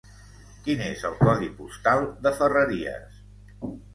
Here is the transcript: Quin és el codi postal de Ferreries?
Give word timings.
Quin 0.67 0.79
és 0.85 1.03
el 1.09 1.17
codi 1.19 1.51
postal 1.59 2.01
de 2.25 2.33
Ferreries? 2.41 3.23